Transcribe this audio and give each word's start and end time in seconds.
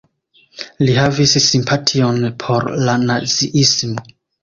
Li 0.85 0.95
havis 1.01 1.35
simpation 1.49 2.19
por 2.43 2.69
la 2.89 3.01
naziismo. 3.07 4.09